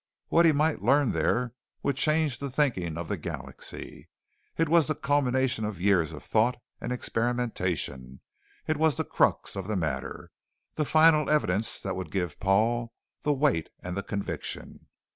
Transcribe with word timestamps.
What 0.29 0.47
he 0.47 0.51
might 0.51 0.81
learn 0.81 1.11
there 1.11 1.53
would 1.83 1.95
change 1.95 2.39
the 2.39 2.49
thinking 2.49 2.97
of 2.97 3.07
the 3.07 3.17
galaxy. 3.17 4.09
It 4.57 4.67
was 4.67 4.87
the 4.87 4.95
culmination 4.95 5.63
of 5.63 5.79
years 5.79 6.11
of 6.11 6.23
thought 6.23 6.59
and 6.81 6.91
experimentation; 6.91 8.19
it 8.65 8.77
was 8.77 8.95
the 8.95 9.03
crux 9.03 9.55
of 9.55 9.67
the 9.67 9.75
matter, 9.75 10.31
the 10.73 10.85
final 10.85 11.29
evidence 11.29 11.79
that 11.81 11.95
would 11.95 12.09
give 12.09 12.39
Paul 12.39 12.95
the 13.21 13.31
weight 13.33 13.69
and 13.83 13.95
the 13.95 14.01
conviction. 14.01 14.87